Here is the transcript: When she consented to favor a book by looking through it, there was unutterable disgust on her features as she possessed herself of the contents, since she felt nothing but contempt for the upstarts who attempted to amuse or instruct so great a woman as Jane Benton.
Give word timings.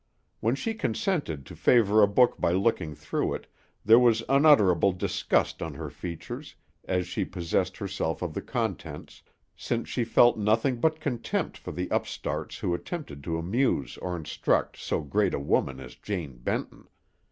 When 0.39 0.55
she 0.55 0.73
consented 0.73 1.45
to 1.45 1.55
favor 1.55 2.01
a 2.01 2.07
book 2.07 2.41
by 2.41 2.53
looking 2.53 2.95
through 2.95 3.35
it, 3.35 3.45
there 3.85 3.99
was 3.99 4.23
unutterable 4.27 4.93
disgust 4.93 5.61
on 5.61 5.75
her 5.75 5.91
features 5.91 6.55
as 6.85 7.05
she 7.05 7.23
possessed 7.23 7.77
herself 7.77 8.23
of 8.23 8.33
the 8.33 8.41
contents, 8.41 9.21
since 9.55 9.87
she 9.89 10.03
felt 10.03 10.39
nothing 10.39 10.77
but 10.79 10.99
contempt 10.99 11.55
for 11.55 11.71
the 11.71 11.87
upstarts 11.91 12.57
who 12.57 12.73
attempted 12.73 13.23
to 13.25 13.37
amuse 13.37 13.95
or 13.97 14.15
instruct 14.17 14.75
so 14.75 15.01
great 15.01 15.35
a 15.35 15.39
woman 15.39 15.79
as 15.79 15.93
Jane 15.93 16.37
Benton. 16.39 16.87